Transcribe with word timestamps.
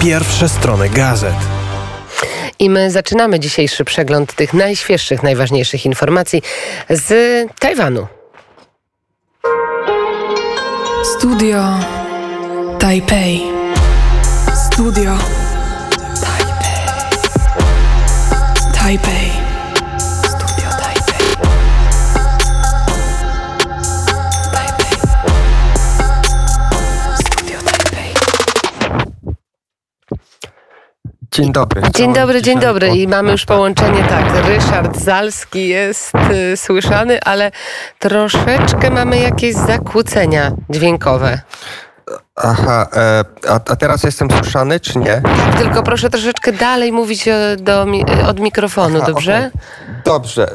pierwsze 0.00 0.48
strony 0.48 0.88
gazet. 0.88 1.34
I 2.58 2.70
my 2.70 2.90
zaczynamy 2.90 3.40
dzisiejszy 3.40 3.84
przegląd 3.84 4.34
tych 4.34 4.54
najświeższych, 4.54 5.22
najważniejszych 5.22 5.86
informacji 5.86 6.42
z 6.90 7.12
Tajwanu. 7.58 8.06
Studio 11.18 11.64
Taipei. 12.78 13.42
Studio 14.66 15.18
Taipei. 16.20 16.86
Taipei. 18.74 19.37
Dzień 31.38 31.52
dobry. 31.52 31.82
Dzień 31.94 32.12
dobry, 32.12 32.42
dzień 32.42 32.60
dobry. 32.60 32.88
I 32.88 33.08
mamy 33.08 33.32
już 33.32 33.44
tak, 33.44 33.56
połączenie, 33.56 34.04
tak. 34.04 34.46
Ryszard 34.46 34.98
Zalski 34.98 35.68
jest 35.68 36.12
y, 36.52 36.56
słyszany, 36.56 37.20
ale 37.22 37.50
troszeczkę 37.98 38.90
mamy 38.90 39.18
jakieś 39.18 39.54
zakłócenia 39.54 40.52
dźwiękowe. 40.70 41.40
Aha, 42.42 42.86
e, 42.96 43.24
a, 43.48 43.54
a 43.54 43.76
teraz 43.76 44.02
jestem 44.02 44.28
słyszany, 44.30 44.80
czy 44.80 44.98
nie? 44.98 45.22
Tylko 45.58 45.82
proszę 45.82 46.10
troszeczkę 46.10 46.52
dalej 46.52 46.92
mówić 46.92 47.28
e, 47.28 47.56
do, 47.60 47.86
mi- 47.86 48.04
od 48.28 48.40
mikrofonu, 48.40 48.96
Aha, 48.98 49.06
dobrze? 49.06 49.50
okej. 49.54 49.60
Dobrze. 50.04 50.50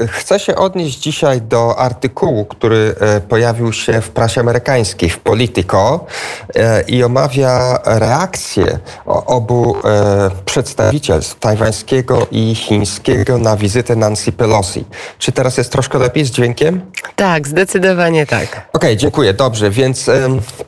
E, 0.00 0.06
chcę 0.06 0.40
się 0.40 0.56
odnieść 0.56 0.98
dzisiaj 0.98 1.40
do 1.42 1.78
artykułu, 1.78 2.44
który 2.44 2.94
e, 3.00 3.20
pojawił 3.20 3.72
się 3.72 4.00
w 4.00 4.08
prasie 4.10 4.40
amerykańskiej, 4.40 5.10
w 5.10 5.18
Politico 5.18 6.06
e, 6.54 6.82
i 6.82 7.04
omawia 7.04 7.78
reakcję 7.84 8.78
obu 9.06 9.76
e, 9.84 10.30
przedstawicielstw 10.44 11.38
tajwańskiego 11.38 12.26
i 12.30 12.54
chińskiego 12.54 13.38
na 13.38 13.56
wizytę 13.56 13.96
Nancy 13.96 14.32
Pelosi. 14.32 14.84
Czy 15.18 15.32
teraz 15.32 15.56
jest 15.58 15.72
troszkę 15.72 15.98
lepiej 15.98 16.24
z 16.24 16.30
dźwiękiem? 16.30 16.80
Tak, 17.16 17.48
zdecydowanie 17.48 18.26
tak. 18.26 18.68
Okej, 18.72 18.96
dziękuję. 18.96 19.34
Dobrze, 19.34 19.70
więc 19.70 20.10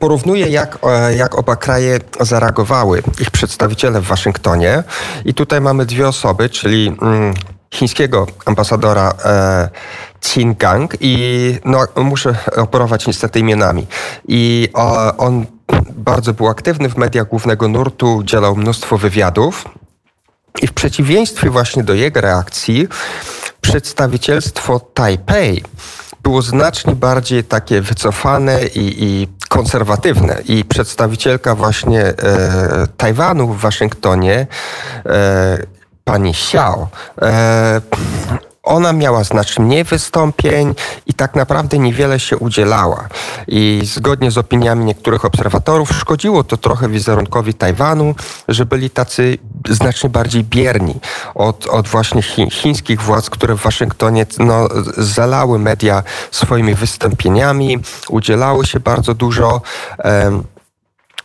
em, 0.02 0.08
porównuję, 0.08 0.48
jak, 0.48 0.78
e, 0.82 1.16
jak 1.16 1.38
oba 1.38 1.56
kraje 1.56 1.98
zareagowały, 2.20 3.02
ich 3.20 3.30
przedstawiciele 3.30 4.00
w 4.00 4.06
Waszyngtonie. 4.06 4.84
I 5.24 5.34
tutaj 5.34 5.60
mamy 5.60 5.86
dwie 5.86 6.08
osoby, 6.08 6.48
czyli 6.48 6.96
mm, 7.02 7.34
chińskiego 7.70 8.26
ambasadora 8.44 9.12
e, 9.24 9.68
Qin 10.20 10.54
Gang 10.54 10.94
i 11.00 11.14
no, 11.64 11.86
muszę 11.96 12.34
operować 12.56 13.06
niestety 13.06 13.38
imionami. 13.38 13.86
I 14.28 14.68
o, 14.74 15.16
on 15.16 15.46
bardzo 15.96 16.34
był 16.34 16.48
aktywny 16.48 16.88
w 16.88 16.96
mediach 16.96 17.28
głównego 17.28 17.68
nurtu, 17.68 18.16
udzielał 18.16 18.56
mnóstwo 18.56 18.98
wywiadów. 18.98 19.64
I 20.62 20.66
w 20.66 20.72
przeciwieństwie 20.72 21.50
właśnie 21.50 21.84
do 21.84 21.94
jego 21.94 22.20
reakcji, 22.20 22.88
przedstawicielstwo 23.60 24.80
Tajpej 24.80 25.62
było 26.22 26.42
znacznie 26.42 26.94
bardziej 26.94 27.44
takie 27.44 27.80
wycofane 27.80 28.66
i, 28.66 29.04
i 29.04 29.28
konserwatywne. 29.52 30.42
I 30.48 30.64
przedstawicielka 30.64 31.54
właśnie 31.54 32.00
e, 32.04 32.14
Tajwanu 32.96 33.48
w 33.48 33.60
Waszyngtonie, 33.60 34.46
e, 35.06 35.58
pani 36.04 36.30
Xiao, 36.30 36.88
e, 37.22 37.80
ona 38.62 38.92
miała 38.92 39.24
znacznie 39.24 39.64
mniej 39.64 39.84
wystąpień 39.84 40.74
i 41.06 41.14
tak 41.14 41.34
naprawdę 41.34 41.78
niewiele 41.78 42.20
się 42.20 42.36
udzielała. 42.36 43.08
I 43.46 43.80
zgodnie 43.84 44.30
z 44.30 44.38
opiniami 44.38 44.84
niektórych 44.84 45.24
obserwatorów 45.24 45.92
szkodziło 45.92 46.44
to 46.44 46.56
trochę 46.56 46.88
wizerunkowi 46.88 47.54
Tajwanu, 47.54 48.14
że 48.48 48.66
byli 48.66 48.90
tacy 48.90 49.38
znacznie 49.68 50.10
bardziej 50.10 50.44
bierni 50.44 50.94
od, 51.34 51.66
od 51.66 51.88
właśnie 51.88 52.22
chi, 52.22 52.50
chińskich 52.50 53.02
władz, 53.02 53.30
które 53.30 53.54
w 53.54 53.62
Waszyngtonie 53.62 54.26
no, 54.38 54.68
zalały 54.96 55.58
media 55.58 56.02
swoimi 56.30 56.74
wystąpieniami, 56.74 57.78
udzielały 58.08 58.66
się 58.66 58.80
bardzo 58.80 59.14
dużo. 59.14 59.60
em, 59.98 60.42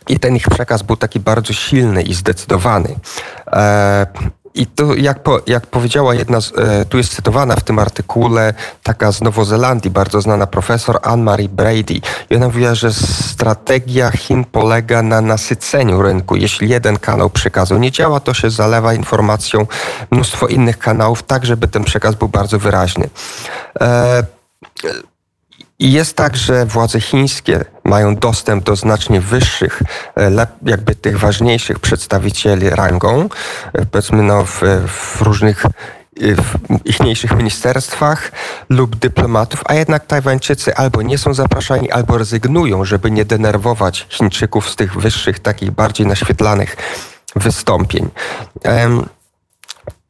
i 0.08 0.18
ten 0.18 0.36
ich 0.36 0.48
przekaz 0.48 0.82
był 0.82 0.96
taki 0.96 1.20
bardzo 1.20 1.52
silny 1.52 2.02
i 2.02 2.14
zdecydowany. 2.14 2.96
E, 3.46 4.06
I 4.54 4.66
to, 4.66 4.94
jak, 4.94 5.22
po, 5.22 5.40
jak 5.46 5.66
powiedziała 5.66 6.14
jedna, 6.14 6.40
z, 6.40 6.52
e, 6.58 6.84
tu 6.84 6.98
jest 6.98 7.14
cytowana 7.14 7.56
w 7.56 7.64
tym 7.64 7.78
artykule, 7.78 8.54
taka 8.82 9.12
z 9.12 9.20
Nowozelandii, 9.20 9.90
bardzo 9.90 10.20
znana 10.20 10.46
profesor 10.46 10.98
Anne-Marie 11.02 11.48
Brady. 11.48 12.00
I 12.30 12.36
ona 12.36 12.46
mówiła, 12.46 12.74
że 12.74 12.92
strategia 12.92 14.10
Chin 14.10 14.44
polega 14.44 15.02
na 15.02 15.20
nasyceniu 15.20 16.02
rynku. 16.02 16.36
Jeśli 16.36 16.68
jeden 16.68 16.98
kanał 16.98 17.30
przekazu 17.30 17.78
nie 17.78 17.90
działa, 17.90 18.20
to 18.20 18.34
się 18.34 18.50
zalewa 18.50 18.94
informacją 18.94 19.66
mnóstwo 20.10 20.46
innych 20.46 20.78
kanałów, 20.78 21.22
tak 21.22 21.46
żeby 21.46 21.68
ten 21.68 21.84
przekaz 21.84 22.14
był 22.14 22.28
bardzo 22.28 22.58
wyraźny. 22.58 23.08
E, 23.80 24.22
i 25.78 25.92
jest 25.92 26.16
tak, 26.16 26.36
że 26.36 26.66
władze 26.66 27.00
chińskie 27.00 27.64
mają 27.84 28.16
dostęp 28.16 28.64
do 28.64 28.76
znacznie 28.76 29.20
wyższych, 29.20 29.82
e, 30.16 30.46
jakby 30.62 30.94
tych 30.94 31.18
ważniejszych 31.18 31.78
przedstawicieli 31.78 32.70
rangą, 32.70 33.28
e, 33.72 33.86
powiedzmy 33.86 34.22
no 34.22 34.44
w, 34.44 34.60
w 34.88 35.22
różnych 35.22 35.64
e, 35.64 35.68
w 36.34 36.56
ichniejszych 36.84 37.36
ministerstwach 37.36 38.32
lub 38.68 38.96
dyplomatów, 38.96 39.62
a 39.66 39.74
jednak 39.74 40.06
Tajwańczycy 40.06 40.74
albo 40.74 41.02
nie 41.02 41.18
są 41.18 41.34
zapraszani, 41.34 41.90
albo 41.90 42.18
rezygnują, 42.18 42.84
żeby 42.84 43.10
nie 43.10 43.24
denerwować 43.24 44.06
Chińczyków 44.08 44.70
z 44.70 44.76
tych 44.76 44.96
wyższych, 44.96 45.38
takich 45.38 45.70
bardziej 45.70 46.06
naświetlanych 46.06 46.76
wystąpień. 47.36 48.08
Em, 48.62 49.04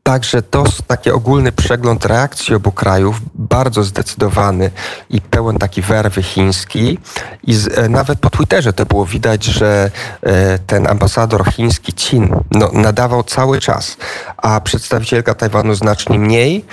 Także 0.08 0.42
to 0.42 0.64
taki 0.86 1.10
ogólny 1.10 1.52
przegląd 1.52 2.04
reakcji 2.04 2.54
obu 2.54 2.72
krajów, 2.72 3.20
bardzo 3.34 3.84
zdecydowany 3.84 4.70
i 5.10 5.20
pełen 5.20 5.58
taki 5.58 5.82
werwy 5.82 6.22
chiński. 6.22 6.98
I 7.44 7.54
z, 7.54 7.78
e, 7.78 7.88
nawet 7.88 8.18
po 8.18 8.30
Twitterze 8.30 8.72
to 8.72 8.86
było 8.86 9.06
widać, 9.06 9.44
że 9.44 9.90
e, 10.22 10.58
ten 10.58 10.86
ambasador 10.86 11.52
chiński 11.52 11.92
Chin 11.96 12.34
no, 12.50 12.70
nadawał 12.72 13.22
cały 13.22 13.60
czas, 13.60 13.96
a 14.36 14.60
przedstawicielka 14.60 15.34
Tajwanu 15.34 15.74
znacznie 15.74 16.18
mniej. 16.18 16.64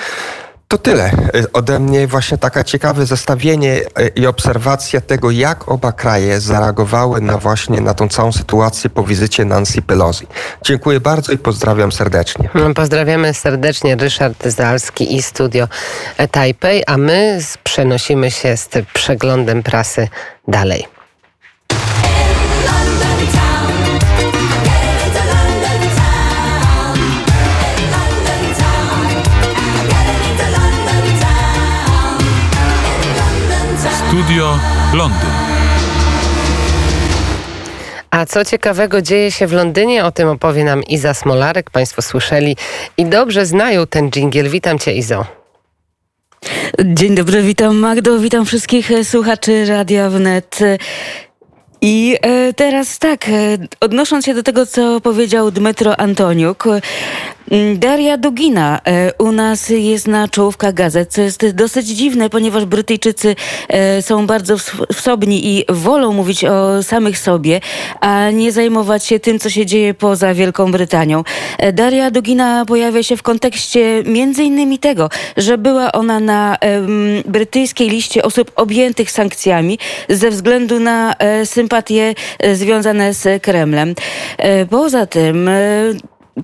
To 0.67 0.77
tyle. 0.77 1.03
E, 1.05 1.51
Ode 1.53 1.79
mnie 1.79 2.07
właśnie 2.07 2.37
taka 2.37 2.63
ciekawe 2.63 3.05
zestawienie 3.05 3.81
e, 3.95 4.07
i 4.07 4.27
obserwacja 4.27 5.01
tego, 5.01 5.31
jak 5.31 5.69
oba 5.69 5.91
kraje 5.91 6.41
zareagowały 6.41 7.21
na 7.21 7.37
właśnie 7.37 7.81
na 7.81 7.93
tą 7.93 8.09
całą 8.09 8.31
sytuację 8.31 8.89
po 8.89 9.03
wizycie 9.03 9.45
Nancy 9.45 9.81
Pelosi. 9.81 10.27
Dziękuję 10.63 10.99
bardzo 10.99 11.31
i 11.31 11.37
pozdrawiam 11.37 11.91
serdecznie. 11.91 12.49
Pozdrawiamy 12.75 13.33
serdecznie 13.33 13.95
Ryszard 13.95 14.47
Zalski 14.47 15.15
i 15.15 15.21
Studio 15.21 15.67
Taipei, 16.31 16.83
a 16.85 16.97
my 16.97 17.39
przenosimy 17.63 18.31
się 18.31 18.57
z 18.57 18.69
przeglądem 18.93 19.63
prasy 19.63 20.07
dalej. 20.47 20.87
Studio 34.15 34.59
Londyn. 34.93 35.29
A 38.11 38.25
co 38.25 38.45
ciekawego 38.45 39.01
dzieje 39.01 39.31
się 39.31 39.47
w 39.47 39.53
Londynie? 39.53 40.05
O 40.05 40.11
tym 40.11 40.27
opowie 40.27 40.63
nam 40.63 40.83
Iza 40.83 41.13
Smolarek. 41.13 41.69
Państwo 41.69 42.01
słyszeli 42.01 42.57
i 42.97 43.05
dobrze 43.05 43.45
znają 43.45 43.87
ten 43.87 44.11
dżingiel. 44.11 44.49
Witam 44.49 44.79
Cię, 44.79 44.93
Izo. 44.93 45.25
Dzień 46.83 47.15
dobry, 47.15 47.41
witam 47.41 47.75
Magdo, 47.75 48.19
witam 48.19 48.45
wszystkich 48.45 48.91
e, 48.91 49.05
słuchaczy 49.05 49.65
Radia 49.65 50.09
Wnet. 50.09 50.59
I 51.81 52.17
e, 52.21 52.53
teraz 52.53 52.99
tak, 52.99 53.29
e, 53.29 53.31
odnosząc 53.79 54.25
się 54.25 54.33
do 54.33 54.43
tego, 54.43 54.65
co 54.65 55.01
powiedział 55.01 55.51
Dmytro 55.51 55.99
Antoniuk, 55.99 56.63
Daria 57.75 58.17
Dugina 58.17 58.79
e, 58.87 59.11
u 59.17 59.31
nas 59.31 59.69
jest 59.69 60.07
na 60.07 60.27
czołówkach 60.27 60.73
gazet, 60.73 61.09
co 61.13 61.21
jest 61.21 61.51
dosyć 61.55 61.87
dziwne, 61.87 62.29
ponieważ 62.29 62.65
Brytyjczycy 62.65 63.35
e, 63.69 64.01
są 64.01 64.27
bardzo 64.27 64.55
ws- 64.55 64.85
wsobni 64.93 65.47
i 65.47 65.65
wolą 65.69 66.13
mówić 66.13 66.45
o 66.45 66.83
samych 66.83 67.17
sobie, 67.17 67.61
a 67.99 68.31
nie 68.31 68.51
zajmować 68.51 69.05
się 69.05 69.19
tym, 69.19 69.39
co 69.39 69.49
się 69.49 69.65
dzieje 69.65 69.93
poza 69.93 70.33
Wielką 70.33 70.71
Brytanią. 70.71 71.23
E, 71.57 71.73
Daria 71.73 72.11
Dugina 72.11 72.65
pojawia 72.65 73.03
się 73.03 73.17
w 73.17 73.23
kontekście 73.23 74.03
między 74.05 74.43
innymi 74.43 74.79
tego, 74.79 75.09
że 75.37 75.57
była 75.57 75.91
ona 75.91 76.19
na 76.19 76.57
brytyjskiej 77.25 77.89
liście 77.89 78.23
osób 78.23 78.51
objętych 78.55 79.11
sankcjami 79.11 79.79
ze 80.09 80.29
względu 80.29 80.79
na 80.79 81.15
sympatie 81.45 82.15
związane 82.53 83.13
z 83.13 83.43
Kremlem. 83.43 83.95
Poza 84.69 85.05
tym 85.05 85.49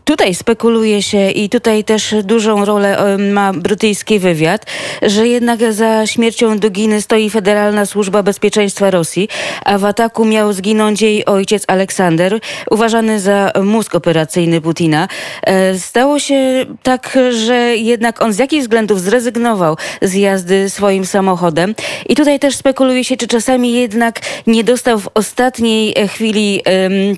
tutaj 0.05 0.35
spekuluje 0.35 1.01
się 1.01 1.31
i 1.31 1.49
tutaj 1.49 1.83
też 1.83 2.15
dużą 2.23 2.65
rolę 2.65 2.97
e, 2.97 3.17
ma 3.17 3.53
brytyjski 3.53 4.19
wywiad, 4.19 4.65
że 5.01 5.27
jednak 5.27 5.73
za 5.73 6.07
śmiercią 6.07 6.59
Duginy 6.59 7.01
stoi 7.01 7.29
Federalna 7.29 7.85
Służba 7.85 8.23
Bezpieczeństwa 8.23 8.91
Rosji, 8.91 9.29
a 9.65 9.77
w 9.77 9.85
ataku 9.85 10.25
miał 10.25 10.53
zginąć 10.53 11.01
jej 11.01 11.25
ojciec 11.25 11.63
Aleksander, 11.67 12.39
uważany 12.69 13.19
za 13.19 13.51
mózg 13.63 13.95
operacyjny 13.95 14.61
Putina. 14.61 15.07
E, 15.43 15.79
Stało 15.79 16.19
się 16.19 16.65
tak, 16.83 17.17
że 17.31 17.55
jednak 17.75 18.21
on 18.21 18.33
z 18.33 18.38
jakichś 18.38 18.61
względów 18.61 19.01
zrezygnował 19.01 19.77
z 20.01 20.13
jazdy 20.13 20.69
swoim 20.69 21.05
samochodem. 21.05 21.75
I 22.09 22.15
tutaj 22.15 22.39
też 22.39 22.55
spekuluje 22.55 23.03
się, 23.03 23.17
czy 23.17 23.27
czasami 23.27 23.73
jednak 23.73 24.19
nie 24.47 24.63
dostał 24.63 24.99
w 24.99 25.09
ostatniej 25.13 25.95
chwili 26.07 26.61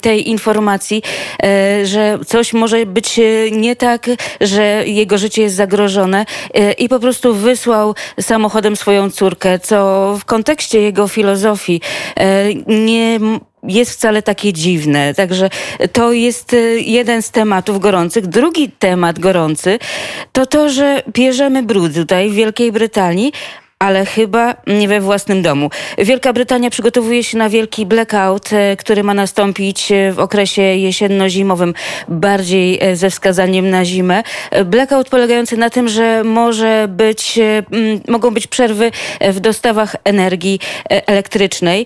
tej 0.01 0.29
informacji, 0.29 1.03
e, 1.43 1.85
że 1.85 2.19
coś 2.27 2.53
może 2.53 2.62
być 2.85 3.19
e, 3.19 3.51
nie 3.51 3.75
tak, 3.75 4.09
że 4.41 4.83
jego 4.85 5.17
życie 5.17 5.41
jest 5.41 5.55
zagrożone 5.55 6.25
e, 6.53 6.71
i 6.71 6.89
po 6.89 6.99
prostu 6.99 7.33
wysłał 7.33 7.95
samochodem 8.21 8.75
swoją 8.75 9.09
córkę, 9.09 9.59
co 9.59 10.17
w 10.19 10.25
kontekście 10.25 10.81
jego 10.81 11.07
filozofii 11.07 11.81
e, 12.15 12.53
nie 12.67 13.19
jest 13.63 13.91
wcale 13.91 14.21
takie 14.21 14.53
dziwne. 14.53 15.13
Także 15.13 15.49
to 15.93 16.11
jest 16.11 16.55
jeden 16.77 17.21
z 17.21 17.31
tematów 17.31 17.79
gorących. 17.79 18.27
Drugi 18.27 18.71
temat 18.71 19.19
gorący 19.19 19.79
to 20.31 20.45
to, 20.45 20.69
że 20.69 21.03
bierzemy 21.13 21.63
brud 21.63 21.93
tutaj 21.93 22.29
w 22.29 22.33
Wielkiej 22.33 22.71
Brytanii, 22.71 23.33
ale 23.83 24.05
chyba 24.05 24.55
nie 24.67 24.87
we 24.87 25.01
własnym 25.01 25.41
domu. 25.41 25.69
Wielka 25.97 26.33
Brytania 26.33 26.69
przygotowuje 26.69 27.23
się 27.23 27.37
na 27.37 27.49
wielki 27.49 27.85
blackout, 27.85 28.53
e, 28.53 28.77
który 28.77 29.03
ma 29.03 29.13
nastąpić 29.13 29.91
e, 29.91 30.11
w 30.11 30.19
okresie 30.19 30.61
jesienno-zimowym, 30.61 31.73
bardziej 32.07 32.79
e, 32.81 32.95
ze 32.95 33.09
wskazaniem 33.09 33.69
na 33.69 33.85
zimę. 33.85 34.23
Blackout 34.65 35.09
polegający 35.09 35.57
na 35.57 35.69
tym, 35.69 35.87
że 35.87 36.23
może 36.23 36.87
być, 36.89 37.39
mogą 38.07 38.31
być 38.31 38.47
przerwy 38.47 38.91
w 39.21 39.39
dostawach 39.39 39.95
energii 40.03 40.59
elektrycznej. 40.89 41.85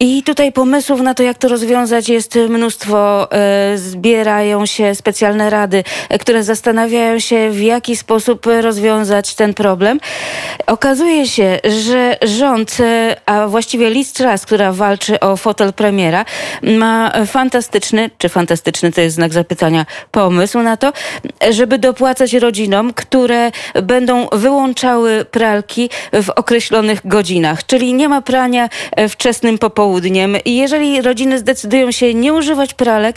I 0.00 0.22
tutaj 0.22 0.52
pomysłów 0.52 1.00
na 1.00 1.14
to, 1.14 1.22
jak 1.22 1.38
to 1.38 1.48
rozwiązać, 1.48 2.08
jest 2.08 2.38
mnóstwo. 2.48 3.28
E, 3.32 3.78
Zbierają 3.78 4.66
się 4.66 4.94
specjalne 4.94 5.50
rady, 5.50 5.84
e, 6.08 6.18
które 6.18 6.44
zastanawiają 6.44 7.18
się, 7.18 7.50
w 7.50 7.62
jaki 7.62 7.96
sposób 7.96 8.46
rozwiązać 8.60 9.34
ten 9.34 9.54
problem. 9.54 10.00
Okazuje 10.66 11.28
się, 11.28 11.60
że 11.84 12.16
rząd, 12.22 12.76
e, 12.80 13.16
a 13.26 13.48
właściwie 13.48 13.90
Liz 13.90 14.12
Truss, 14.12 14.46
która 14.46 14.72
walczy 14.72 15.20
o 15.20 15.36
fotel 15.36 15.72
premiera, 15.72 16.24
ma 16.62 17.12
fantastyczny, 17.26 18.10
czy 18.18 18.28
fantastyczny 18.28 18.92
to 18.92 19.00
jest 19.00 19.16
znak 19.16 19.32
zapytania, 19.32 19.86
pomysł 20.10 20.58
na 20.62 20.76
to, 20.76 20.92
żeby 21.50 21.78
dopłacać 21.78 22.32
rodzinom, 22.32 22.92
które 22.92 23.50
będą 23.82 24.28
wyłączały 24.32 25.24
pralki 25.24 25.90
w 26.12 26.30
określonych 26.30 27.06
godzinach. 27.06 27.66
Czyli 27.66 27.94
nie 27.94 28.08
ma 28.08 28.22
prania 28.22 28.68
wczesnym 29.08 29.58
popołudniem. 29.84 30.36
I 30.44 30.56
jeżeli 30.56 31.02
rodziny 31.02 31.38
zdecydują 31.38 31.90
się 31.92 32.14
nie 32.14 32.32
używać 32.32 32.74
pralek, 32.74 33.16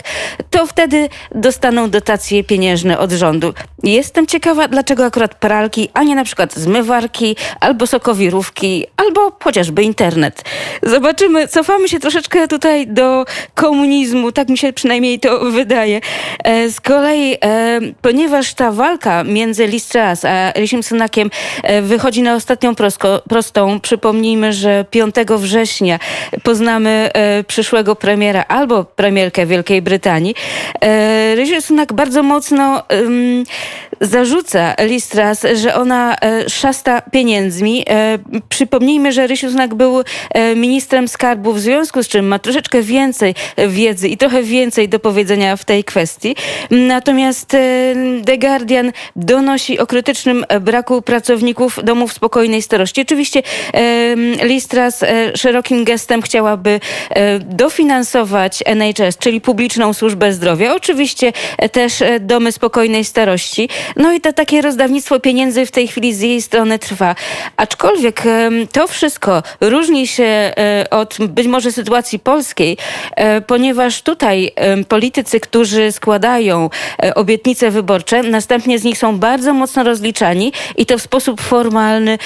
to 0.50 0.66
wtedy 0.66 1.10
dostaną 1.36 1.90
dotacje 1.90 2.44
pieniężne 2.44 3.00
od 3.00 3.12
rządu. 3.12 3.54
Jestem 3.84 4.28
ciekawa, 4.28 4.68
dlaczego 4.68 5.06
akurat 5.06 5.36
pralki, 5.36 5.90
a 5.94 6.04
nie 6.04 6.16
na 6.16 6.24
przykład 6.24 6.54
zmywarki, 6.54 7.36
albo 7.60 7.88
sokowirówki, 7.88 8.86
albo 8.98 9.32
chociażby 9.44 9.84
internet. 9.84 10.44
Zobaczymy, 10.84 11.48
cofamy 11.48 11.90
się 11.90 12.00
troszeczkę 12.00 12.48
tutaj 12.48 12.88
do 12.88 13.26
komunizmu, 13.54 14.32
tak 14.32 14.50
mi 14.50 14.58
się 14.58 14.74
przynajmniej 14.74 15.20
to 15.20 15.40
wydaje. 15.40 16.02
E, 16.44 16.70
Z 16.70 16.82
kolei, 16.82 17.38
e, 17.44 17.80
ponieważ 18.02 18.54
ta 18.54 18.72
walka 18.72 19.24
między 19.24 19.68
Liz 19.68 19.88
Truss 19.88 20.26
a 20.26 20.52
Rishim 20.52 20.84
Sunakiem 20.84 21.30
e, 21.64 21.82
wychodzi 21.82 22.22
na 22.22 22.36
ostatnią 22.36 22.76
prosko, 22.76 23.22
prostą, 23.30 23.80
przypomnijmy, 23.80 24.54
że 24.54 24.86
5 24.90 25.16
września 25.38 26.00
poznamy 26.58 27.10
e, 27.14 27.44
przyszłego 27.44 27.96
premiera 27.96 28.46
albo 28.48 28.84
premierkę 28.84 29.46
Wielkiej 29.46 29.82
Brytanii. 29.82 30.36
E, 30.82 31.36
Rishi 31.36 31.62
Sunak 31.62 31.94
bardzo 31.94 32.24
mocno 32.24 32.84
zarzuca 34.02 34.76
Liz 34.80 35.08
Truss, 35.08 35.46
że 35.54 35.76
ona 35.76 36.16
e, 36.16 36.50
szasta 36.50 37.02
pieniędzmi. 37.02 37.86
Przypomnijmy, 38.50 39.12
że 39.12 39.28
Rysiu 39.28 39.50
Sunak 39.50 39.76
był 39.76 40.04
ministrem 40.56 41.08
skarbu, 41.08 41.54
w 41.54 41.60
związku 41.60 42.04
z 42.04 42.08
czym 42.08 42.28
ma 42.28 42.40
troszeczkę 42.40 42.82
więcej 42.82 43.36
wiedzy 43.68 44.08
i 44.08 44.18
trochę 44.18 44.44
więcej 44.44 44.90
do 44.90 45.00
powiedzenia 45.00 45.56
w 45.56 45.66
tej 45.66 45.84
kwestii. 45.84 46.36
Natomiast 46.72 47.50
The 48.26 48.38
Guardian 48.38 48.92
donosi 49.16 49.80
o 49.80 49.88
krytycznym 49.88 50.46
braku 50.62 51.02
pracowników 51.02 51.80
domów 51.84 52.14
spokojnej 52.14 52.62
starości. 52.62 53.02
Oczywiście 53.02 53.44
e, 53.74 55.38
szerokim 55.38 55.84
gestem 55.84 56.22
chciałaby 56.48 56.80
e, 57.10 57.40
dofinansować 57.40 58.64
NHS, 58.66 59.18
czyli 59.18 59.42
publiczną 59.42 59.94
służbę 59.94 60.34
zdrowia. 60.34 60.76
Oczywiście 60.76 61.34
e, 61.58 61.70
też 61.70 62.02
e, 62.02 62.20
domy 62.20 62.52
spokojnej 62.52 63.06
starości. 63.06 63.70
No 63.96 64.14
i 64.14 64.22
to 64.22 64.34
takie 64.34 64.62
rozdawnictwo 64.62 65.20
pieniędzy 65.20 65.66
w 65.66 65.72
tej 65.72 65.88
chwili 65.88 66.14
z 66.14 66.22
jej 66.22 66.42
strony 66.42 66.80
trwa. 66.80 67.16
Aczkolwiek 67.58 68.24
to 68.72 68.88
wszystko 68.88 69.44
różni 69.62 70.08
się 70.08 70.54
od 70.92 71.18
być 71.28 71.48
może 71.48 71.72
sytuacji 71.72 72.20
polskiej, 72.20 72.78
ponieważ 73.48 74.02
tutaj 74.02 74.52
politycy, 74.88 75.40
którzy 75.40 75.92
składają 75.92 76.70
obietnice 77.16 77.72
wyborcze, 77.72 78.24
następnie 78.24 78.80
z 78.80 78.84
nich 78.84 78.98
są 78.98 79.20
bardzo 79.20 79.54
mocno 79.54 79.84
rozliczani 79.84 80.54
i 80.78 80.86
to 80.86 80.98
w 80.98 81.02
sposób 81.02 81.42
formalny, 81.42 82.18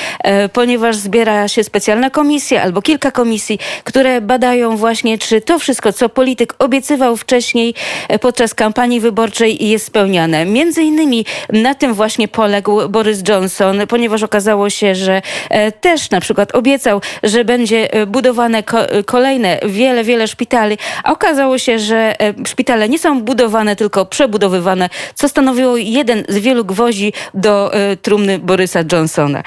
ponieważ 0.54 0.96
zbiera 0.96 1.48
się 1.48 1.64
specjalna 1.64 2.10
komisja 2.10 2.62
albo 2.62 2.82
kilka 2.82 3.12
komisji, 3.12 3.60
które 3.84 4.11
badają 4.22 4.78
właśnie, 4.78 5.18
czy 5.18 5.42
to 5.42 5.60
wszystko, 5.60 5.94
co 5.94 6.10
polityk 6.10 6.56
obiecywał 6.60 7.18
wcześniej 7.18 7.74
e, 8.10 8.20
podczas 8.20 8.54
kampanii 8.54 9.00
wyborczej 9.00 9.68
jest 9.70 9.86
spełniane. 9.86 10.46
Między 10.46 10.84
innymi 10.84 11.26
na 11.54 11.76
tym 11.76 11.94
właśnie 11.94 12.28
poległ 12.28 12.90
Boris 12.90 13.24
Johnson, 13.30 13.82
ponieważ 13.88 14.24
okazało 14.24 14.70
się, 14.70 14.96
że 14.96 15.22
e, 15.50 15.72
też 15.72 16.10
na 16.10 16.22
przykład 16.22 16.56
obiecał, 16.56 17.02
że 17.24 17.46
będzie 17.46 17.94
e, 17.94 18.06
budowane 18.06 18.64
ko- 18.64 18.88
kolejne 19.06 19.60
wiele, 19.66 20.04
wiele 20.04 20.28
szpitali, 20.28 20.78
a 21.04 21.12
okazało 21.12 21.58
się, 21.58 21.80
że 21.80 22.16
szpitale 22.48 22.90
nie 22.90 23.00
są 23.00 23.22
budowane, 23.22 23.76
tylko 23.76 24.06
przebudowywane, 24.06 24.90
co 25.16 25.30
stanowiło 25.30 25.78
jeden 25.78 26.24
z 26.30 26.38
wielu 26.38 26.66
gwoździ 26.66 27.14
do 27.34 27.72
trumny 28.02 28.40
Borysa 28.40 28.80
Johnsona. 28.92 29.44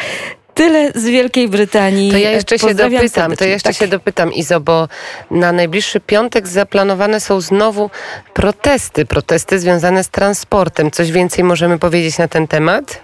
Tyle 0.55 0.93
z 0.95 1.05
Wielkiej 1.05 1.49
Brytanii. 1.49 2.11
To 2.11 2.19
ja 2.19 2.31
jeszcze 2.31 2.59
się 2.59 2.75
dopytam, 2.75 3.37
to 3.37 3.45
jeszcze 3.45 3.69
Tak. 3.69 3.77
się 3.77 3.89
dopytam, 3.89 4.33
Izo, 4.33 4.61
bo 4.61 4.89
na 5.31 5.53
najbliższy 5.53 6.01
piątek 6.01 6.49
zaplanowane 6.49 7.21
są 7.21 7.41
znowu 7.41 7.91
protesty, 8.35 9.07
protesty 9.07 9.59
związane 9.59 10.05
z 10.05 10.09
transportem. 10.09 10.91
Coś 10.91 11.13
więcej 11.13 11.45
możemy 11.45 11.79
powiedzieć 11.79 12.19
na 12.19 12.29
ten 12.29 12.49
temat? 12.49 13.01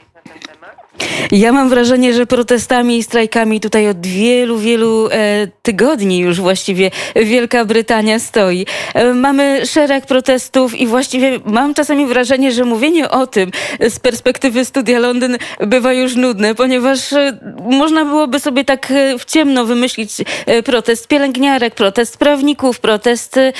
Ja 1.32 1.52
mam 1.52 1.68
wrażenie, 1.68 2.12
że 2.12 2.26
protestami 2.26 2.98
i 2.98 3.02
strajkami 3.02 3.60
tutaj 3.60 3.88
od 3.88 4.06
wielu, 4.06 4.58
wielu 4.58 5.08
e, 5.12 5.46
tygodni 5.62 6.18
już 6.18 6.40
właściwie 6.40 6.90
Wielka 7.16 7.64
Brytania 7.64 8.18
stoi. 8.18 8.66
E, 8.94 9.14
mamy 9.14 9.66
szereg 9.66 10.06
protestów 10.06 10.74
i 10.74 10.86
właściwie 10.86 11.40
mam 11.44 11.74
czasami 11.74 12.06
wrażenie, 12.06 12.52
że 12.52 12.64
mówienie 12.64 13.10
o 13.10 13.26
tym 13.26 13.50
z 13.88 13.98
perspektywy 13.98 14.64
studia 14.64 14.98
Londyn 14.98 15.38
bywa 15.60 15.92
już 15.92 16.16
nudne, 16.16 16.54
ponieważ 16.54 17.12
e, 17.12 17.38
można 17.70 18.04
byłoby 18.04 18.40
sobie 18.40 18.64
tak 18.64 18.90
e, 18.90 19.18
w 19.18 19.24
ciemno 19.24 19.64
wymyślić 19.64 20.10
e, 20.46 20.62
protest 20.62 21.08
pielęgniarek, 21.08 21.74
protest 21.74 22.16
prawników, 22.16 22.80
protest 22.80 23.36
e, 23.36 23.52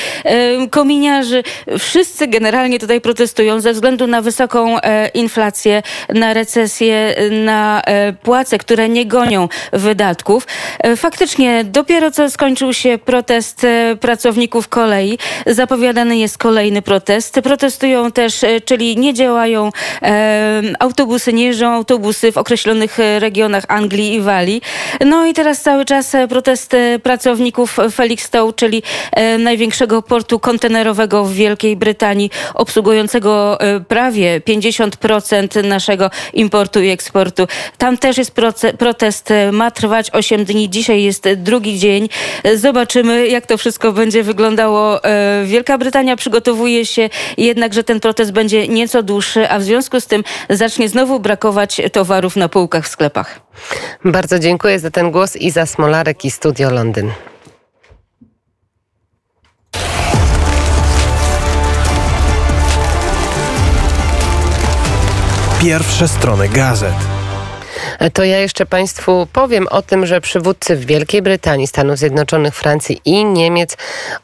kominiarzy. 0.71 1.43
Wszyscy 1.79 2.26
generalnie 2.26 2.79
tutaj 2.79 3.00
protestują 3.00 3.61
ze 3.61 3.73
względu 3.73 4.07
na 4.07 4.23
wysoką 4.23 4.76
inflację, 5.14 5.83
na 6.14 6.35
recesję, 6.35 7.14
na 7.31 7.50
e, 7.50 8.12
płace, 8.12 8.59
które 8.59 8.88
nie 8.88 9.07
gonią 9.07 9.49
wydatków. 9.73 10.47
E, 10.78 10.97
Faktycznie 10.97 11.64
dopiero 11.64 12.11
co 12.11 12.30
skończył 12.30 12.73
się 12.73 12.99
protest 12.99 13.64
e, 13.64 13.97
pracowników 14.00 14.69
kolei. 14.69 15.19
Zapowiadany 15.47 16.19
jest 16.19 16.38
kolejny 16.38 16.83
protest. 16.83 17.40
Protestują 17.42 18.12
też, 18.12 18.45
czyli 18.64 18.97
nie 18.97 19.14
działają 19.14 19.71
autobusy, 20.78 21.33
nie 21.33 21.45
jeżdżą 21.45 21.73
autobusy 21.73 22.33
w 22.33 22.38
określonych 22.38 22.99
regionach 23.19 23.64
Anglii 23.69 24.14
i 24.14 24.21
Walii. 24.21 24.62
No 25.07 25.26
i 25.26 25.35
teraz 25.35 25.61
cały 25.61 25.85
czas 25.85 26.12
protest 26.28 26.76
pracowników 27.02 27.76
Felixstowe, 27.92 28.52
czyli 28.52 28.83
największego 29.38 30.02
portu 30.02 30.38
kontenerowego 30.38 31.25
w 31.25 31.33
Wielkiej 31.33 31.76
Brytanii, 31.76 32.30
obsługującego 32.54 33.59
prawie 33.88 34.40
50% 34.40 35.64
naszego 35.64 36.11
importu 36.33 36.80
i 36.83 36.88
eksportu 36.88 37.40
protestu. 37.47 37.77
Tam 37.79 37.99
też 37.99 38.19
jest 38.19 38.33
protest, 38.79 39.31
e, 39.31 39.53
ma 39.53 39.71
trwać 39.71 40.11
8 40.11 40.45
dni. 40.45 40.71
Dzisiaj 40.71 41.03
jest 41.03 41.29
drugi 41.37 41.79
dzień. 41.79 42.09
Zobaczymy, 42.55 43.29
jak 43.29 43.47
to 43.47 43.59
wszystko 43.59 43.93
będzie 43.93 44.23
wyglądało. 44.23 45.05
E, 45.05 45.45
Wielka 45.45 45.79
Brytania 45.79 46.17
przygotowuje 46.17 46.87
się 46.87 47.11
jednak, 47.37 47.75
że 47.75 47.85
ten 47.85 48.01
protest 48.01 48.33
będzie 48.33 48.69
nieco 48.69 49.03
dłuższy, 49.03 49.51
a 49.51 49.59
w 49.59 49.63
związku 49.63 50.01
z 50.01 50.07
tym 50.07 50.25
zacznie 50.51 50.89
znowu 50.89 51.21
brakować 51.21 51.81
towarów 51.93 52.37
na 52.37 52.49
półkach 52.49 52.85
w 52.85 52.89
sklepach. 52.89 53.41
Bardzo 54.05 54.39
dziękuję 54.39 54.79
za 54.79 54.91
ten 54.91 55.11
głos 55.11 55.37
Iza 55.37 55.67
Smolarek 55.67 56.25
i 56.25 56.31
Studio 56.31 56.71
Londyn. 56.71 57.11
Pierwsze 65.61 66.09
strony 66.09 66.49
gazet. 66.49 67.10
To 68.13 68.25
ja 68.25 68.39
jeszcze 68.39 68.67
Państwu 68.67 69.27
powiem 69.33 69.69
o 69.69 69.83
tym, 69.83 70.07
że 70.07 70.21
przywódcy 70.21 70.77
w 70.77 70.85
Wielkiej 70.85 71.23
Brytanii, 71.23 71.67
Stanów 71.67 71.99
Zjednoczonych, 71.99 72.55
Francji 72.55 73.01
i 73.05 73.25
Niemiec 73.25 73.77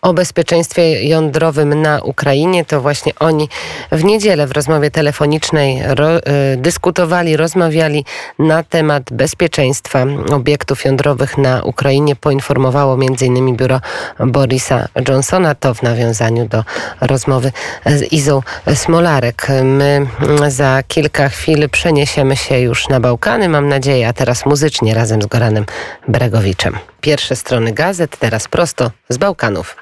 o 0.02 0.14
bezpieczeństwie 0.14 1.08
jądrowym 1.08 1.82
na 1.82 2.00
Ukrainie, 2.02 2.64
to 2.64 2.80
właśnie 2.80 3.12
oni 3.18 3.48
w 3.92 4.04
niedzielę 4.04 4.46
w 4.46 4.52
rozmowie 4.52 4.90
telefonicznej 4.90 5.82
ro, 5.84 6.16
y, 6.16 6.20
dyskutowali, 6.56 7.36
rozmawiali 7.36 8.04
na 8.38 8.62
temat 8.62 9.02
bezpieczeństwa 9.12 10.06
obiektów 10.32 10.84
jądrowych 10.84 11.38
na 11.38 11.62
Ukrainie. 11.62 12.16
Poinformowało 12.16 12.94
m.in. 12.94 13.56
biuro 13.56 13.80
Borisa 14.18 14.88
Johnsona, 15.08 15.54
to 15.54 15.74
w 15.74 15.82
nawiązaniu 15.82 16.48
do 16.48 16.64
rozmowy 17.00 17.52
z 17.86 18.12
Izą 18.12 18.42
Smolarek. 18.74 19.46
My 19.64 20.06
za 20.48 20.82
kilka 20.88 21.28
chwil 21.28 21.68
przeniesiemy 21.70 22.36
się 22.36 22.58
już 22.58 22.88
na 22.88 23.00
Bałkany, 23.00 23.48
mam 23.56 23.68
nadzieję, 23.68 24.08
a 24.08 24.12
teraz 24.12 24.46
muzycznie 24.46 24.94
razem 24.94 25.22
z 25.22 25.26
Goranem 25.26 25.64
Bregowiczem. 26.08 26.78
Pierwsze 27.00 27.36
strony 27.36 27.72
gazet, 27.72 28.16
teraz 28.16 28.48
prosto 28.48 28.90
z 29.08 29.16
Bałkanów. 29.16 29.76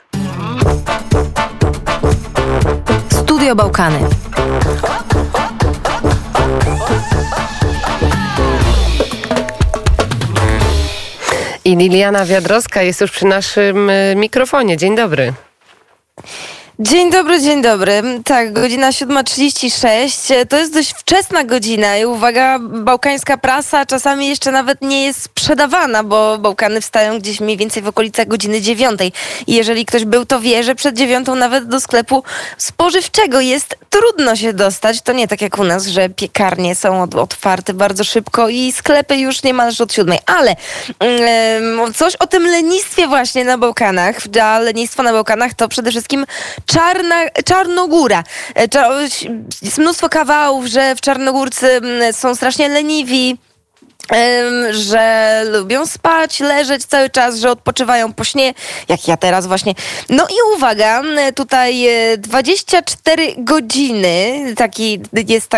Studio 3.12 3.54
Bałkany. 3.54 3.98
I 11.64 11.76
Liliana 11.76 12.24
Wiadrowska 12.24 12.82
jest 12.82 13.00
już 13.00 13.10
przy 13.10 13.26
naszym 13.26 13.90
y, 13.90 14.14
mikrofonie. 14.16 14.76
Dzień 14.76 14.96
dobry. 14.96 15.32
Dzień 16.78 17.10
dobry, 17.10 17.40
dzień 17.40 17.62
dobry. 17.62 18.02
Tak, 18.24 18.52
godzina 18.52 18.90
7.36. 18.90 20.46
To 20.46 20.56
jest 20.56 20.74
dość 20.74 20.94
wczesna 20.98 21.44
godzina 21.44 21.96
i 21.96 22.04
uwaga, 22.04 22.58
bałkańska 22.58 23.36
prasa 23.36 23.86
czasami 23.86 24.28
jeszcze 24.28 24.52
nawet 24.52 24.82
nie 24.82 25.04
jest 25.04 25.22
sprzedawana, 25.22 26.04
bo 26.04 26.38
Bałkany 26.38 26.80
wstają 26.80 27.18
gdzieś 27.18 27.40
mniej 27.40 27.56
więcej 27.56 27.82
w 27.82 27.88
okolicach 27.88 28.28
godziny 28.28 28.60
9. 28.60 29.00
I 29.46 29.54
jeżeli 29.54 29.86
ktoś 29.86 30.04
był, 30.04 30.26
to 30.26 30.40
wie, 30.40 30.64
że 30.64 30.74
przed 30.74 30.96
dziewiątą 30.96 31.34
nawet 31.34 31.68
do 31.68 31.80
sklepu 31.80 32.22
spożywczego 32.58 33.40
jest 33.40 33.76
trudno 33.90 34.36
się 34.36 34.52
dostać. 34.52 35.02
To 35.02 35.12
nie 35.12 35.28
tak 35.28 35.40
jak 35.40 35.58
u 35.58 35.64
nas, 35.64 35.86
że 35.86 36.08
piekarnie 36.08 36.74
są 36.74 37.02
otwarte 37.02 37.74
bardzo 37.74 38.04
szybko 38.04 38.48
i 38.48 38.72
sklepy 38.72 39.16
już 39.16 39.42
niemalże 39.42 39.84
od 39.84 39.92
siódmej. 39.92 40.18
Ale 40.26 40.56
coś 41.94 42.16
o 42.16 42.26
tym 42.26 42.42
lenistwie 42.46 43.06
właśnie 43.06 43.44
na 43.44 43.58
Bałkanach. 43.58 44.16
A 44.42 44.58
lenistwo 44.58 45.02
na 45.02 45.12
Bałkanach 45.12 45.54
to 45.54 45.68
przede 45.68 45.90
wszystkim 45.90 46.26
Czarna, 46.66 47.16
Czarnogóra. 47.44 48.24
E, 48.56 48.68
Jest 49.62 49.78
mnóstwo 49.78 50.08
kawałów, 50.08 50.66
że 50.66 50.94
w 50.96 51.00
Czarnogórcy 51.00 51.66
mm, 51.70 52.12
są 52.12 52.34
strasznie 52.34 52.68
leniwi. 52.68 53.38
Że 54.70 55.42
lubią 55.50 55.86
spać, 55.86 56.40
leżeć 56.40 56.84
cały 56.84 57.10
czas, 57.10 57.38
że 57.38 57.50
odpoczywają 57.50 58.12
po 58.12 58.24
śnie, 58.24 58.54
jak 58.88 59.08
ja 59.08 59.16
teraz 59.16 59.46
właśnie. 59.46 59.74
No 60.08 60.26
i 60.28 60.56
uwaga, 60.56 61.02
tutaj 61.34 61.86
e, 61.86 62.18
24 62.18 63.34
godziny, 63.38 64.44
taki 64.56 65.00
jest 65.28 65.50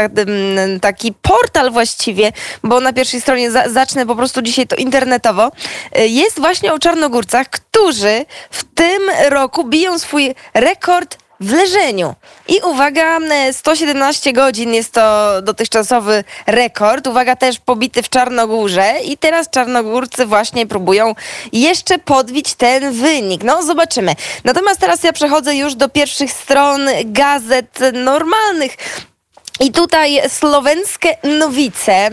taki 0.81 1.13
portal 1.23 1.71
właściwie, 1.71 2.33
bo 2.65 2.81
na 2.81 2.93
pierwszej 2.93 3.21
stronie 3.21 3.51
za, 3.51 3.69
zacznę 3.69 4.07
po 4.07 4.17
prostu 4.17 4.43
dzisiaj 4.43 4.67
to 4.67 4.77
internetowo, 4.77 5.51
e, 5.93 6.07
jest 6.07 6.41
właśnie 6.41 6.73
o 6.73 6.79
Czarnogórcach, 6.79 7.51
którzy 7.51 8.25
w 8.51 8.65
tym 8.65 9.03
roku 9.29 9.65
biją 9.65 9.99
swój 9.99 10.35
rekord 10.55 11.19
w 11.41 11.53
leżeniu. 11.53 12.15
I 12.49 12.61
uwaga, 12.61 13.19
e, 13.19 13.53
117 13.53 14.33
godzin 14.33 14.75
jest 14.75 14.93
to 14.93 15.43
dotychczasowy 15.43 16.25
rekord. 16.47 17.07
Uwaga, 17.07 17.37
też 17.37 17.59
pobity 17.59 18.03
w 18.03 18.09
Czarnogórze. 18.09 18.95
I 19.05 19.19
teraz 19.19 19.51
Czarnogórcy 19.51 20.27
właśnie 20.27 20.67
próbują 20.67 21.15
jeszcze 21.53 21.99
podbić 21.99 22.55
ten 22.55 22.93
wynik. 22.93 23.45
No, 23.45 23.63
zobaczymy. 23.63 24.15
Natomiast 24.45 24.81
teraz 24.81 25.03
ja 25.05 25.13
przechodzę 25.13 25.57
już 25.57 25.75
do 25.75 25.89
pierwszych 25.89 26.33
stron 26.33 26.81
gazet 27.05 27.79
normalnych. 27.93 28.77
I 29.61 29.73
tutaj 29.73 30.21
Słowenskie 30.29 31.17
Nowice. 31.39 31.93
E, 31.93 32.11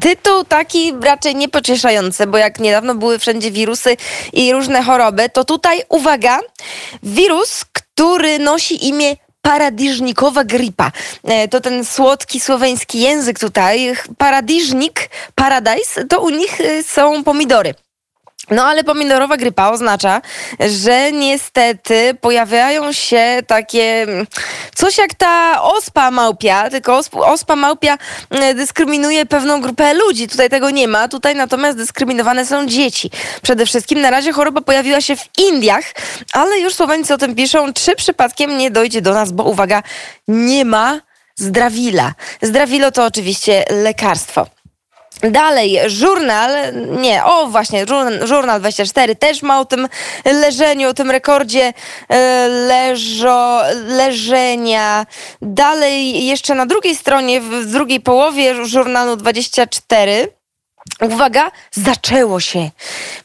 Tytuł 0.00 0.44
taki 0.44 0.92
raczej 1.02 1.36
niepocieszający, 1.36 2.26
bo 2.26 2.38
jak 2.38 2.58
niedawno 2.60 2.94
były 2.94 3.18
wszędzie 3.18 3.50
wirusy 3.50 3.96
i 4.32 4.52
różne 4.52 4.82
choroby, 4.82 5.28
to 5.28 5.44
tutaj 5.44 5.82
uwaga, 5.88 6.40
wirus, 7.02 7.64
który 7.72 8.38
nosi 8.38 8.88
imię 8.88 9.16
paradiżnikowa 9.42 10.44
gripa. 10.44 10.92
E, 11.24 11.48
To 11.48 11.60
ten 11.60 11.84
słodki 11.84 12.40
słoweński 12.40 13.00
język 13.00 13.38
tutaj. 13.38 13.94
Paradiżnik, 14.18 15.10
paradise, 15.34 16.04
to 16.04 16.20
u 16.20 16.30
nich 16.30 16.60
e, 16.60 16.82
są 16.82 17.24
pomidory. 17.24 17.74
No 18.50 18.64
ale 18.64 18.84
pomidorowa 18.84 19.36
grypa 19.36 19.70
oznacza, 19.70 20.22
że 20.60 21.12
niestety 21.12 22.14
pojawiają 22.20 22.92
się 22.92 23.38
takie 23.46 24.02
mm, 24.02 24.26
coś 24.74 24.98
jak 24.98 25.14
ta 25.14 25.62
ospa 25.62 26.10
małpia, 26.10 26.70
tylko 26.70 26.96
osp, 26.96 27.16
ospa 27.16 27.56
małpia 27.56 27.98
mm, 28.30 28.56
dyskryminuje 28.56 29.26
pewną 29.26 29.60
grupę 29.60 29.94
ludzi. 29.94 30.28
Tutaj 30.28 30.50
tego 30.50 30.70
nie 30.70 30.88
ma, 30.88 31.08
tutaj 31.08 31.34
natomiast 31.34 31.78
dyskryminowane 31.78 32.46
są 32.46 32.66
dzieci. 32.66 33.10
Przede 33.42 33.66
wszystkim 33.66 34.00
na 34.00 34.10
razie 34.10 34.32
choroba 34.32 34.60
pojawiła 34.60 35.00
się 35.00 35.16
w 35.16 35.28
Indiach, 35.38 35.84
ale 36.32 36.60
już 36.60 36.74
Słoweńcy 36.74 37.14
o 37.14 37.18
tym 37.18 37.34
piszą, 37.34 37.72
czy 37.72 37.96
przypadkiem 37.96 38.58
nie 38.58 38.70
dojdzie 38.70 39.02
do 39.02 39.14
nas, 39.14 39.32
bo 39.32 39.44
uwaga, 39.44 39.82
nie 40.28 40.64
ma 40.64 41.00
zdrawila. 41.36 42.14
Zdrawilo 42.42 42.90
to 42.90 43.04
oczywiście 43.04 43.64
lekarstwo. 43.70 44.59
Dalej, 45.22 45.78
żurnal, 45.86 46.50
nie, 47.00 47.24
o 47.24 47.46
właśnie, 47.46 47.86
żurnal, 47.86 48.26
żurnal 48.26 48.60
24 48.60 49.16
też 49.16 49.42
ma 49.42 49.60
o 49.60 49.64
tym 49.64 49.88
leżeniu, 50.24 50.88
o 50.88 50.94
tym 50.94 51.10
rekordzie 51.10 51.72
e, 52.08 52.48
leżo, 52.48 53.60
leżenia. 53.86 55.06
Dalej, 55.42 56.26
jeszcze 56.26 56.54
na 56.54 56.66
drugiej 56.66 56.96
stronie, 56.96 57.40
w 57.40 57.66
drugiej 57.66 58.00
połowie 58.00 58.64
żurnalu 58.64 59.16
24, 59.16 60.39
Uwaga, 61.00 61.50
zaczęło 61.70 62.40
się. 62.40 62.70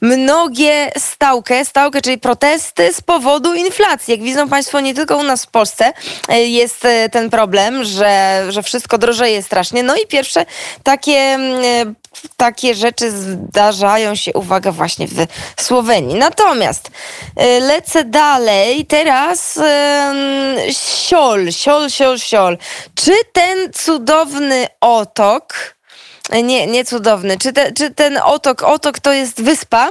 Mnogie 0.02 0.92
stałkę, 0.98 1.66
stałkę, 1.66 2.02
czyli 2.02 2.18
protesty 2.18 2.94
z 2.94 3.02
powodu 3.02 3.54
inflacji. 3.54 4.12
Jak 4.12 4.22
widzą 4.22 4.50
Państwo, 4.50 4.80
nie 4.80 4.94
tylko 4.94 5.18
u 5.18 5.24
nas 5.24 5.46
w 5.46 5.48
Polsce 5.48 5.94
e, 6.30 6.42
jest 6.42 6.86
e, 6.86 7.10
ten 7.10 7.30
problem, 7.30 7.84
że, 7.84 8.44
że 8.50 8.64
wszystko 8.64 8.98
drożeje 8.98 9.44
strasznie. 9.44 9.84
No 9.84 9.96
i 9.96 10.08
pierwsze 10.08 10.46
takie, 10.84 11.18
mm, 11.18 11.64
e, 11.64 11.94
takie 12.38 12.76
rzeczy 12.76 13.12
zdarzają 13.12 14.16
się, 14.16 14.34
uwaga, 14.34 14.72
właśnie 14.72 15.08
w 15.58 15.62
Słowenii. 15.62 16.16
Natomiast 16.16 16.92
lecę 17.62 18.04
dalej. 18.04 18.86
Teraz 18.86 19.58
em, 19.58 20.16
siol, 20.72 21.52
siol, 21.52 21.90
siol, 21.90 22.20
siol. 22.20 22.58
Czy 22.96 23.12
ten 23.34 23.74
cudowny 23.74 24.68
otok 24.82 25.75
nie, 26.44 26.68
nie 26.68 26.86
cudowny. 26.86 27.38
Czy, 27.38 27.54
te, 27.54 27.72
czy 27.72 27.92
ten 27.92 28.20
otok, 28.24 28.64
otok 28.64 29.00
to 29.00 29.14
jest 29.14 29.42
wyspa, 29.42 29.90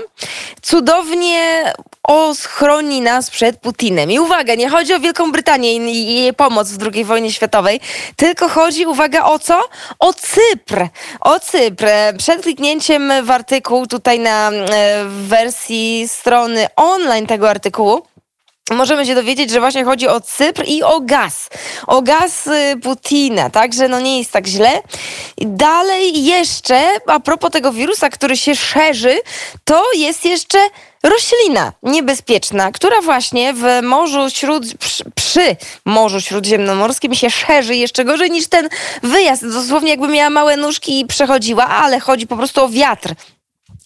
cudownie 0.63 1.73
ochroni 2.03 3.01
nas 3.01 3.31
przed 3.31 3.57
Putinem. 3.57 4.11
I 4.11 4.19
uwaga, 4.19 4.55
nie 4.55 4.69
chodzi 4.69 4.95
o 4.95 5.01
Wielką 5.01 5.33
Brytanię 5.33 5.75
i, 5.75 6.21
jej 6.21 6.35
pomoc 6.35 6.71
w 6.71 6.91
II 6.95 7.05
wojnie 7.05 7.33
światowej, 7.33 7.81
tylko 8.17 8.49
chodzi, 8.49 8.87
uwaga, 8.87 9.25
o 9.25 9.39
co? 9.39 9.63
O 9.99 10.13
Cypr. 10.13 10.89
O 11.21 11.41
Cypr. 11.41 11.87
Przed 12.19 12.43
kliknięciem 12.43 13.13
w 13.23 13.31
artykuł 13.31 13.87
tutaj 13.87 14.19
na 14.19 14.51
e, 14.51 15.05
wersji 15.09 16.09
strony 16.09 16.67
online 16.77 17.27
tego 17.27 17.51
artykułu, 17.51 18.03
Możemy 18.71 19.07
się 19.07 19.15
dowiedzieć, 19.15 19.51
że 19.51 19.61
właśnie 19.61 19.85
chodzi 19.85 20.09
o 20.09 20.21
Cypr 20.21 20.65
i 20.67 20.83
o 20.83 21.01
gaz. 21.01 21.49
O 21.87 22.03
gaz 22.03 22.47
y, 22.47 22.77
Putina, 22.83 23.51
także 23.51 23.89
no 23.89 24.01
nie 24.01 24.19
jest 24.19 24.33
tak 24.33 24.47
źle. 24.47 24.83
Dalej 25.39 26.25
jeszcze, 26.25 26.91
a 27.07 27.21
propos 27.21 27.51
tego 27.51 27.73
wirusa, 27.73 28.11
który 28.11 28.37
się 28.37 28.57
szerzy, 28.57 29.21
to 29.65 29.93
jest 29.93 30.25
jeszcze 30.25 30.59
roślina 31.03 31.73
niebezpieczna, 31.83 32.73
która 32.73 33.01
właśnie 33.01 33.55
w 33.55 33.65
Morzu 33.83 34.31
Śród... 34.31 34.65
przy 35.15 35.57
Morzu 35.85 36.21
Śródziemnomorskim 36.21 37.15
się 37.15 37.31
szerzy 37.31 37.77
jeszcze 37.77 38.05
gorzej 38.05 38.31
niż 38.31 38.47
ten 38.47 38.69
wyjazd. 39.03 39.47
Dosłownie 39.53 39.91
jakby 39.91 40.09
miała 40.09 40.31
małe 40.31 40.57
nóżki 40.57 41.01
i 41.01 41.07
przechodziła, 41.07 41.67
ale 41.67 42.01
chodzi 42.01 42.27
po 42.27 42.37
prostu 42.37 42.65
o 42.65 42.69
wiatr. 42.69 43.15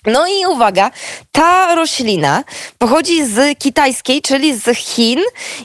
No 0.06 0.26
i 0.26 0.46
uwaga, 0.46 0.90
ta 1.32 1.74
roślina 1.74 2.44
pochodzi 2.78 3.26
z 3.26 3.58
kitajskiej, 3.58 4.22
czyli 4.22 4.54
z 4.54 4.76
Chin 4.76 5.20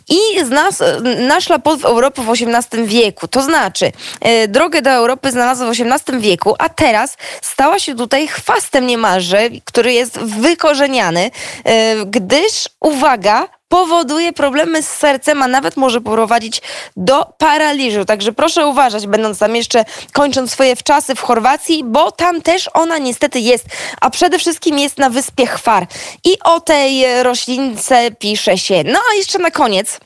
i 0.09 0.45
z 0.45 0.49
nas, 0.49 0.83
naszła 1.19 1.59
pod 1.59 1.85
Europę 1.85 2.21
w 2.21 2.29
XVIII 2.29 2.85
wieku. 2.87 3.27
To 3.27 3.41
znaczy, 3.41 3.91
e, 4.21 4.47
drogę 4.47 4.81
do 4.81 4.89
Europy 4.89 5.31
znalazła 5.31 5.67
w 5.67 5.69
XVIII 5.69 6.19
wieku, 6.19 6.55
a 6.59 6.69
teraz 6.69 7.17
stała 7.41 7.79
się 7.79 7.95
tutaj 7.95 8.27
chwastem 8.27 8.87
niemalże, 8.87 9.49
który 9.65 9.93
jest 9.93 10.19
wykorzeniany, 10.19 11.31
e, 11.63 12.05
gdyż, 12.05 12.69
uwaga, 12.81 13.47
powoduje 13.73 14.33
problemy 14.33 14.83
z 14.83 14.87
sercem, 14.87 15.41
a 15.41 15.47
nawet 15.47 15.77
może 15.77 16.01
prowadzić 16.01 16.61
do 16.97 17.25
paraliżu. 17.37 18.05
Także 18.05 18.31
proszę 18.33 18.67
uważać, 18.67 19.07
będąc 19.07 19.39
tam 19.39 19.55
jeszcze 19.55 19.85
kończąc 20.11 20.51
swoje 20.51 20.75
wczasy 20.75 21.15
w 21.15 21.21
Chorwacji, 21.21 21.83
bo 21.83 22.11
tam 22.11 22.41
też 22.41 22.69
ona 22.73 22.97
niestety 22.97 23.39
jest, 23.39 23.65
a 24.01 24.09
przede 24.09 24.39
wszystkim 24.39 24.79
jest 24.79 24.97
na 24.97 25.09
wyspie 25.09 25.47
Chwar. 25.47 25.87
I 26.23 26.39
o 26.43 26.59
tej 26.59 27.23
roślince 27.23 28.11
pisze 28.11 28.57
się. 28.57 28.83
No 28.85 28.99
a 29.11 29.15
jeszcze 29.15 29.39
na 29.39 29.51
koniec. 29.51 29.99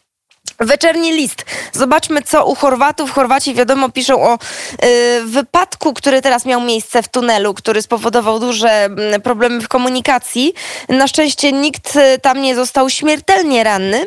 Wieczerni 0.60 1.12
list. 1.12 1.46
Zobaczmy, 1.72 2.22
co 2.22 2.46
u 2.46 2.56
Chorwatów. 2.56 3.12
Chorwaci, 3.12 3.54
wiadomo, 3.54 3.90
piszą 3.90 4.24
o 4.24 4.34
y, 4.36 5.22
wypadku, 5.26 5.94
który 5.94 6.22
teraz 6.22 6.46
miał 6.46 6.62
miejsce 6.62 7.04
w 7.04 7.08
tunelu, 7.08 7.54
który 7.54 7.82
spowodował 7.82 8.40
duże 8.40 8.70
mm, 8.70 9.22
problemy 9.22 9.62
w 9.62 9.68
komunikacji. 9.68 10.54
Na 10.90 11.08
szczęście 11.08 11.52
nikt 11.52 11.96
y, 11.96 12.20
tam 12.22 12.42
nie 12.42 12.56
został 12.56 12.90
śmiertelnie 12.90 13.64
ranny. 13.64 14.06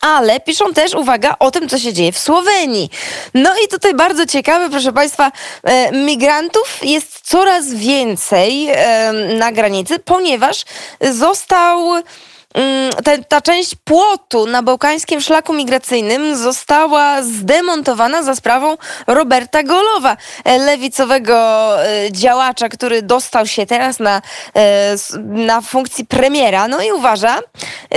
Ale 0.00 0.40
piszą 0.40 0.72
też, 0.74 0.94
uwaga, 0.94 1.36
o 1.38 1.50
tym, 1.50 1.68
co 1.68 1.78
się 1.78 1.92
dzieje 1.92 2.12
w 2.12 2.18
Słowenii. 2.18 2.90
No 3.34 3.50
i 3.64 3.68
tutaj 3.68 3.94
bardzo 3.94 4.26
ciekawe, 4.26 4.70
proszę 4.70 4.92
Państwa, 4.92 5.32
e, 5.62 5.92
migrantów 5.92 6.78
jest 6.82 7.20
coraz 7.20 7.74
więcej 7.74 8.68
e, 8.70 9.12
na 9.12 9.52
granicy, 9.52 9.98
ponieważ 9.98 10.64
został 11.00 12.02
mm, 12.54 12.92
te, 13.04 13.18
ta 13.18 13.40
część 13.40 13.74
płotu 13.84 14.46
na 14.46 14.62
bałkańskim 14.62 15.20
szlaku 15.20 15.52
migracyjnym 15.52 16.36
została 16.36 17.22
zdemontowana 17.22 18.22
za 18.22 18.34
sprawą 18.34 18.76
Roberta 19.06 19.62
Golowa, 19.62 20.16
e, 20.44 20.58
lewicowego 20.58 21.36
e, 21.84 22.12
działacza, 22.12 22.68
który 22.68 23.02
dostał 23.02 23.46
się 23.46 23.66
teraz 23.66 23.98
na, 23.98 24.22
e, 24.56 24.94
na 25.24 25.60
funkcji 25.60 26.06
premiera. 26.06 26.68
No 26.68 26.82
i 26.82 26.92
uważa, 26.92 27.38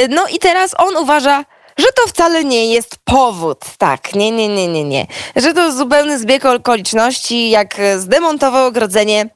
no 0.10 0.28
i 0.28 0.40
teraz 0.40 0.76
on 0.78 0.98
uważa, 0.98 1.46
że 1.78 1.88
to 1.96 2.08
wcale 2.08 2.44
nie 2.44 2.74
jest 2.74 2.96
powód. 3.04 3.60
Tak, 3.78 4.16
nie, 4.16 4.32
nie, 4.32 4.48
nie, 4.48 4.68
nie, 4.68 4.84
nie. 4.84 5.08
Że 5.36 5.54
to 5.54 5.72
zupełny 5.72 6.20
zbieg 6.20 6.46
okoliczności, 6.46 7.50
jak 7.50 7.78
zdemontował 7.98 8.66
ogrodzenie 8.66 9.30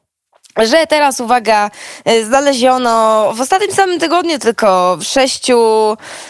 że 0.64 0.88
teraz, 0.88 1.20
uwaga, 1.20 1.72
e, 2.06 2.26
znaleziono 2.26 3.34
w 3.34 3.42
ostatnim 3.42 3.72
samym 3.72 4.00
tygodniu 4.00 4.40
tylko 4.40 4.98
sześciu, 5.02 5.60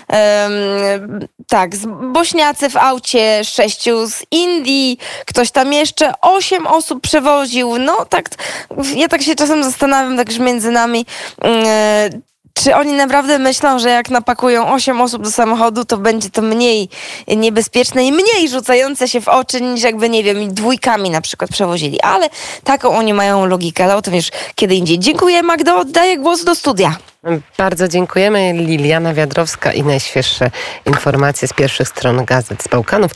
em, 0.08 1.20
tak, 1.48 1.76
z 1.76 1.86
Bośniacy 2.12 2.70
w 2.70 2.78
aucie, 2.78 3.44
sześciu 3.44 4.08
z 4.08 4.24
Indii, 4.32 4.98
ktoś 5.26 5.52
tam 5.52 5.74
jeszcze, 5.74 6.12
osiem 6.22 6.68
osób 6.68 7.02
przewoził. 7.02 7.78
No 7.78 8.06
tak, 8.06 8.30
ja 8.96 9.08
tak 9.08 9.22
się 9.22 9.36
czasem 9.36 9.64
zastanawiam, 9.64 10.18
także 10.18 10.40
między 10.40 10.72
nami, 10.72 11.06
e, 11.44 12.10
czy 12.58 12.76
oni 12.76 12.94
naprawdę 12.94 13.40
myślą, 13.40 13.80
że 13.80 13.90
jak 13.90 14.10
napakują 14.10 14.74
8 14.74 15.02
osób 15.02 15.24
do 15.24 15.32
samochodu, 15.32 15.86
to 15.86 15.98
będzie 15.98 16.30
to 16.30 16.42
mniej 16.42 16.90
niebezpieczne 17.28 18.06
i 18.06 18.12
mniej 18.12 18.50
rzucające 18.50 19.08
się 19.08 19.22
w 19.22 19.28
oczy, 19.28 19.62
niż 19.62 19.84
jakby, 19.84 20.10
nie 20.10 20.24
wiem, 20.24 20.54
dwójkami 20.54 21.10
na 21.10 21.22
przykład 21.22 21.52
przewozili. 21.52 22.02
Ale 22.02 22.30
taką 22.64 22.98
oni 22.98 23.14
mają 23.14 23.46
logikę, 23.46 23.84
ale 23.84 23.96
o 23.96 24.02
tym 24.02 24.16
już 24.16 24.30
kiedy 24.56 24.76
indziej. 24.76 25.00
Dziękuję 25.00 25.44
Magdo, 25.44 25.78
oddaję 25.78 26.18
głos 26.18 26.44
do 26.44 26.56
studia. 26.56 26.96
Bardzo 27.58 27.88
dziękujemy. 27.88 28.54
Liliana 28.54 29.14
Wiadrowska 29.14 29.74
i 29.74 29.84
najświeższe 29.84 30.52
informacje 30.86 31.48
z 31.48 31.54
pierwszych 31.54 31.88
stron 31.88 32.26
gazet 32.26 32.64
z 32.64 32.68
Bałkanów. 32.68 33.04